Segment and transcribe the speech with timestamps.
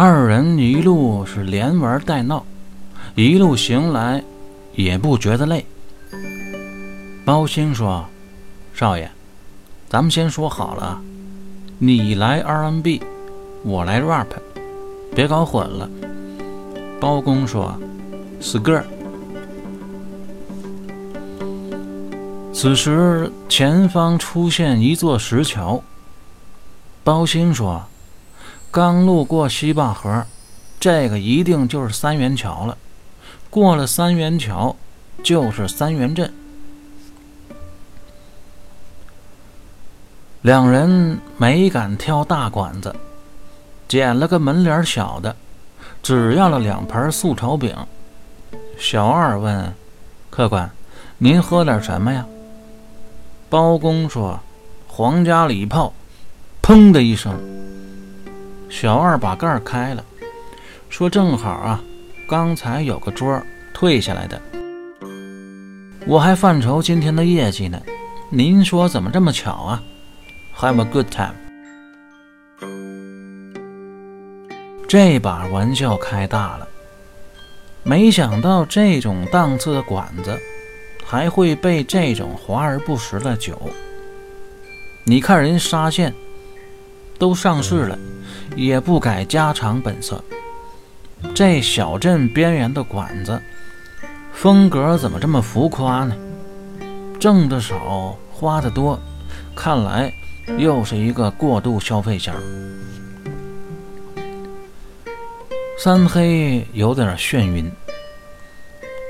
[0.00, 2.46] 二人一路是连玩带闹，
[3.16, 4.22] 一路行来
[4.76, 5.66] 也不觉得累。
[7.24, 8.06] 包兴说
[8.72, 9.10] ：“少爷，
[9.88, 11.00] 咱们先说好了，
[11.80, 13.02] 你来 R&B，
[13.64, 14.28] 我来 rap，
[15.16, 15.90] 别搞混了。”
[17.02, 17.76] 包公说
[18.40, 18.84] ：“Skr。”
[22.54, 25.82] 此时前方出现一座石桥。
[27.02, 27.82] 包兴说
[28.70, 30.26] ：“刚路过西坝河，
[30.78, 32.76] 这个一定就是三元桥了。
[33.50, 34.76] 过了三元桥，
[35.22, 36.32] 就是三元镇。”
[40.42, 42.94] 两人没敢挑大馆子，
[43.88, 45.34] 捡了个门脸小的，
[46.02, 47.74] 只要了两盘素炒饼。
[48.78, 49.74] 小二问
[50.30, 50.70] ：“客官，
[51.18, 52.24] 您喝点什么呀？”
[53.50, 54.38] 包公说
[54.86, 55.92] ：“皇家礼炮。”
[56.62, 57.34] 砰的一声，
[58.68, 60.04] 小二把盖开了，
[60.88, 61.82] 说：“正好啊，
[62.28, 63.40] 刚才有个桌
[63.72, 64.40] 退下来的，
[66.06, 67.80] 我还犯愁今天的业绩呢。
[68.30, 69.82] 您说怎么这么巧啊
[70.58, 71.34] ？Have a good time。”
[74.88, 76.68] 这把玩笑开大了，
[77.82, 80.38] 没想到这种档次的馆子。
[81.10, 83.58] 还会备这种华而不实的酒。
[85.04, 86.12] 你看人沙县
[87.18, 87.98] 都上市了，
[88.58, 90.22] 也不改家常本色。
[91.32, 93.40] 这小镇边缘的馆子，
[94.32, 96.16] 风格怎么这么浮夸呢？
[97.20, 98.98] 挣的少，花的多，
[99.54, 100.12] 看来
[100.58, 102.32] 又是一个过度消费型。
[105.78, 107.70] 三黑有点眩晕。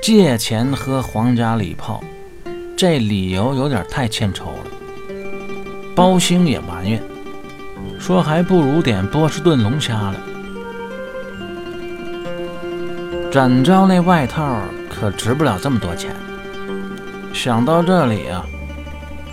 [0.01, 2.03] 借钱喝皇家礼炮，
[2.77, 4.67] 这理由有点太欠抽了。
[5.95, 7.01] 包兴也埋怨，
[7.99, 10.15] 说还不如点波士顿龙虾了。
[13.31, 16.15] 展昭那外套可值不了这么多钱。
[17.31, 18.43] 想到这里啊，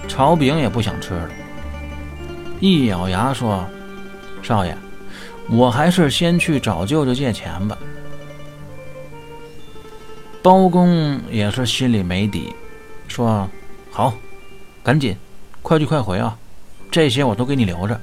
[0.07, 1.31] 炒饼也不想吃了，
[2.61, 3.67] 一咬牙说
[4.43, 4.77] ：“少爷，
[5.49, 7.79] 我还是先去找舅舅借钱吧。”
[10.43, 12.55] 包公也是心里没底，
[13.09, 13.49] 说
[13.91, 14.13] ：“好，
[14.83, 15.17] 赶紧，
[15.63, 16.37] 快去快回啊！
[16.91, 17.99] 这些我都给你留着。”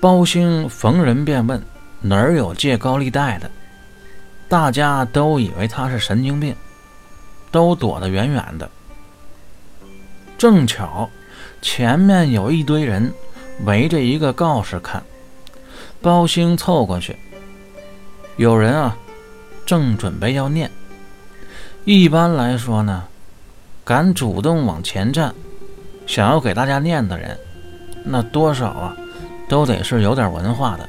[0.00, 1.62] 包兴逢人便问
[2.00, 3.50] ：“哪儿有借高利贷的？”
[4.48, 6.56] 大家都以为他是神经病，
[7.52, 8.68] 都躲得远远的。
[10.38, 11.08] 正巧
[11.60, 13.12] 前面有一堆人
[13.66, 15.02] 围着一个告示看，
[16.00, 17.16] 包兴凑过去。
[18.36, 18.96] 有人啊，
[19.66, 20.70] 正准备要念。
[21.84, 23.04] 一般来说呢，
[23.84, 25.34] 敢主动往前站，
[26.06, 27.38] 想要给大家念的人，
[28.02, 28.96] 那多少啊，
[29.50, 30.88] 都得是有点文化的。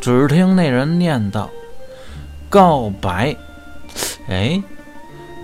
[0.00, 1.50] 只听那人念道
[2.48, 3.36] ：“告白，
[4.28, 4.62] 哎，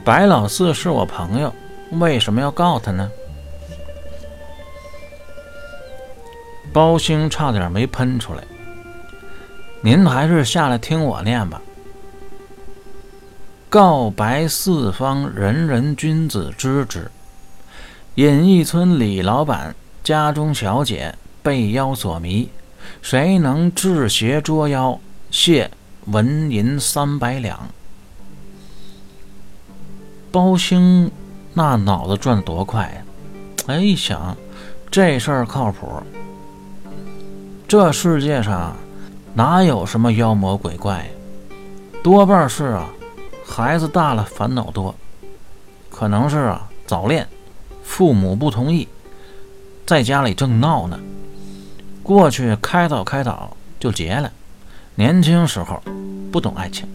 [0.05, 1.53] 白老四是我朋友，
[1.99, 3.11] 为什么要告他呢？”
[6.73, 8.45] 包兴差点没喷出来。
[9.81, 11.61] 您还是下来听我念吧。
[13.69, 17.11] 告白四方，人人君子知之。
[18.15, 22.49] 隐逸村李老板家中小姐被妖所迷，
[23.03, 24.99] 谁能治邪捉妖？
[25.31, 25.71] 谢
[26.07, 27.69] 纹银三百两。
[30.31, 31.11] 包兴
[31.55, 33.03] 那脑子转多快呀！
[33.67, 34.37] 哎，一想
[34.91, 36.03] 这事儿靠谱。
[37.67, 38.77] 这世界上。
[39.35, 41.09] 哪有什么妖魔鬼怪？
[42.03, 42.89] 多半是啊，
[43.47, 44.93] 孩子大了烦恼多，
[45.89, 47.29] 可能是啊早恋，
[47.85, 48.89] 父母不同意，
[49.87, 50.99] 在家里正闹呢，
[52.09, 54.33] 过去开导开导就结了。
[54.95, 55.79] 年轻时候
[56.33, 56.89] 不懂爱情，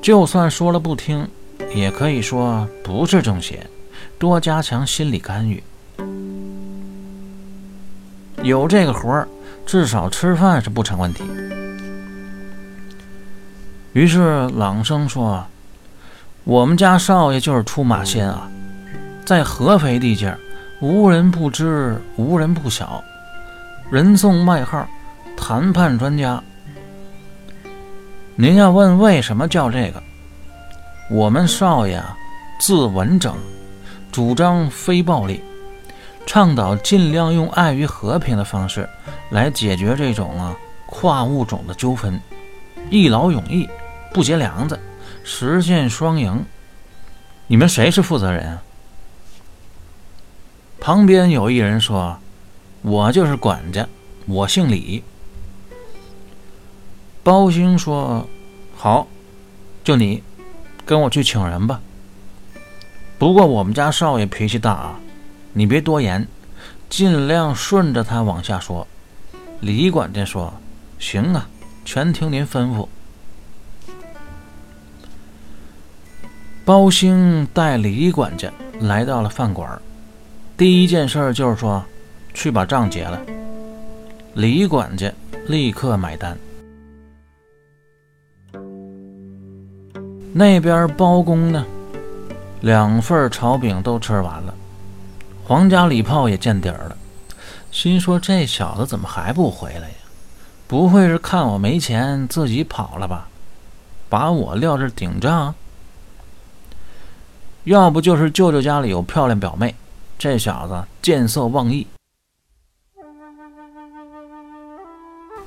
[0.00, 1.26] 就算说了不听，
[1.74, 3.66] 也可以说不是正邪，
[4.20, 5.60] 多加强心理干预。
[8.44, 9.26] 有这个活儿。
[9.66, 11.24] 至少吃饭是不成问题。
[13.94, 15.44] 于是朗声说
[16.44, 18.48] ：“我们家少爷就是出马仙啊，
[19.24, 20.38] 在合肥地界儿，
[20.80, 23.02] 无人不知，无人不晓，
[23.90, 24.86] 人送外号
[25.34, 26.42] ‘谈判专家’。
[28.36, 30.02] 您要问为什么叫这个，
[31.10, 32.14] 我们少爷啊，
[32.60, 33.34] 字文整，
[34.12, 35.42] 主张非暴力。”
[36.26, 38.86] 倡导尽量用爱与和平的方式
[39.30, 40.56] 来解决这种啊
[40.86, 42.20] 跨物种的纠纷，
[42.90, 43.66] 一劳永逸，
[44.12, 44.78] 不结梁子，
[45.24, 46.44] 实现双赢。
[47.46, 48.62] 你们谁是负责人啊？
[50.86, 52.16] 旁边有一人说
[52.82, 53.88] ：“我就是管家，
[54.26, 55.02] 我姓李。”
[57.24, 58.24] 包兴说
[58.76, 59.08] ：“好，
[59.82, 60.22] 就你，
[60.84, 61.80] 跟我去请人吧。
[63.18, 65.00] 不过我们家少爷脾气大啊，
[65.54, 66.28] 你别多言，
[66.88, 68.86] 尽量顺着他往下说。”
[69.58, 70.54] 李管家说
[71.00, 71.48] ：“行啊，
[71.84, 72.86] 全听您吩咐。”
[76.64, 79.82] 包兴带李管家来到了饭馆，
[80.56, 81.84] 第一件事就是说，
[82.32, 83.20] 去把账结了。
[84.32, 85.12] 李管家
[85.48, 86.34] 立刻买单。
[90.32, 91.66] 那边包公呢，
[92.62, 94.54] 两份炒饼都吃完了，
[95.44, 96.96] 皇家礼炮也见底儿了，
[97.70, 99.94] 心说这小子怎么还不回来呀？
[100.66, 103.28] 不会是看我没钱自己跑了吧？
[104.08, 105.54] 把我撂这顶账？
[107.64, 109.74] 要不就是舅舅家里有漂亮表妹，
[110.18, 111.86] 这小子见色忘义。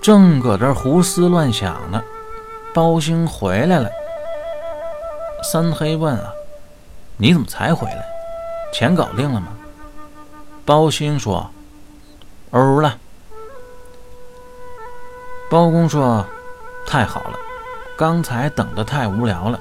[0.02, 2.02] 正搁这胡思乱想呢，
[2.74, 3.90] 包兴回来了。
[5.44, 6.32] 三黑问啊
[7.18, 8.06] ：“你怎么才回来？
[8.72, 9.48] 钱搞定了吗？”
[10.66, 11.50] 包兴说
[12.52, 12.98] ：“哦了。”
[15.50, 16.24] 包公说
[16.86, 17.34] ：“太好了，
[17.98, 19.60] 刚才等的太无聊了，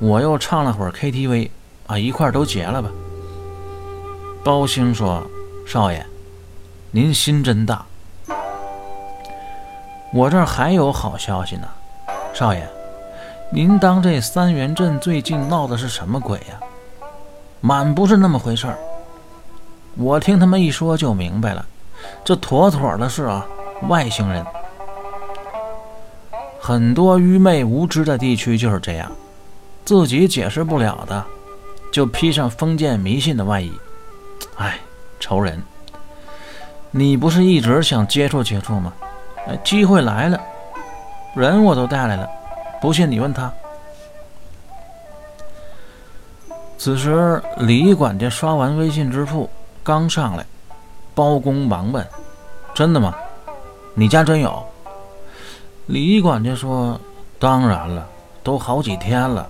[0.00, 1.50] 我又唱了会儿 KTV。”
[1.86, 2.90] 啊，一块儿都结了吧。
[4.42, 5.22] 包兴说
[5.66, 6.06] ：“少爷，
[6.90, 7.84] 您心真大。
[10.14, 11.68] 我这儿还有好消息呢，
[12.32, 12.66] 少爷，
[13.52, 16.58] 您当这三元镇最近闹的是什么鬼呀？
[17.60, 18.78] 满不是那么回事儿。
[19.96, 21.66] 我听他们一说就明白了，
[22.24, 23.46] 这妥妥的是啊，
[23.88, 24.42] 外星人。
[26.58, 29.12] 很多愚昧无知的地区就是这样，
[29.84, 31.22] 自己解释不了的。”
[31.92, 33.72] 就披上封建迷信的外衣，
[34.56, 34.78] 哎，
[35.18, 35.62] 仇人！
[36.90, 38.92] 你不是一直想接触接触吗？
[39.46, 40.40] 哎，机会来了，
[41.34, 42.28] 人我都带来了，
[42.80, 43.52] 不信你问他。
[46.76, 49.48] 此时李管家刷完微信支付，
[49.84, 50.44] 刚上来，
[51.14, 52.06] 包公忙问
[52.74, 53.14] ：“真的吗？
[53.94, 54.62] 你家真有？”
[55.86, 57.00] 李管家说
[57.38, 58.06] ：“当然了，
[58.42, 59.48] 都好几天了。”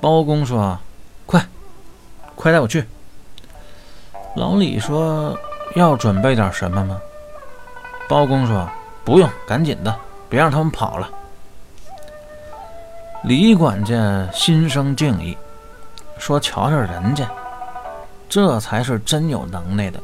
[0.00, 0.78] 包公说
[1.26, 1.44] ：“快，
[2.34, 2.84] 快带我去。”
[4.38, 5.36] 老李说
[5.74, 6.96] ：“要准备点什么吗？”
[8.08, 8.70] 包公说
[9.04, 9.92] ：“不用，赶紧的，
[10.28, 11.10] 别让他们跑了。”
[13.24, 15.36] 李管家心生敬意，
[16.18, 17.28] 说：“瞧瞧人家，
[18.28, 19.98] 这才是真有能耐的，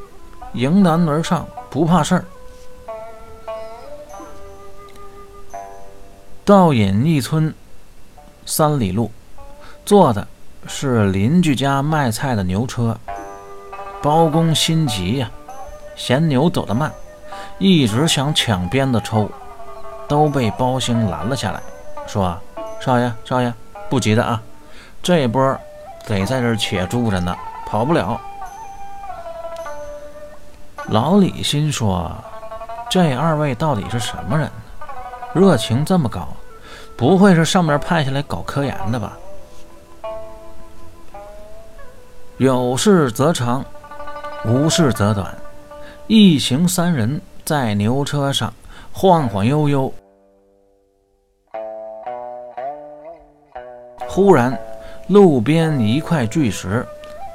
[0.55, 2.25] 迎难而上，不怕事儿。”
[6.45, 7.55] 到隐逸村
[8.45, 9.13] 三里路。
[9.87, 10.27] 坐的
[10.67, 12.99] 是邻居家卖菜的牛车，
[14.05, 15.31] 包公心急呀，
[15.97, 16.93] 嫌牛走得慢，
[17.57, 19.31] 一直想抢鞭子抽，
[20.07, 21.61] 都被包兴拦了下来，
[22.07, 22.39] 说
[22.79, 23.51] ：“少爷，少爷，
[23.89, 24.43] 不急的啊，
[25.03, 25.59] 这波
[26.07, 27.35] 得在这且住着呢，
[27.65, 28.21] 跑不了。”
[30.89, 32.15] 老李心说
[32.91, 34.53] ：“这二位到底是什么人呢？
[35.33, 36.29] 热情这么高，
[36.95, 39.17] 不会是上面派下来搞科研的吧？”
[42.37, 43.65] 有事则长，
[44.45, 45.35] 无事则短。
[46.07, 48.53] 一行三人在牛车上
[48.93, 49.93] 晃晃悠悠。
[54.09, 54.57] 忽然，
[55.09, 56.87] 路边一块巨石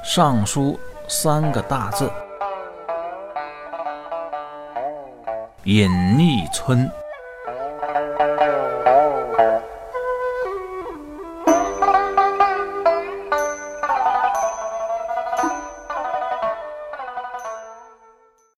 [0.04, 2.10] 上书三个大字
[5.64, 6.90] ：“隐匿村”。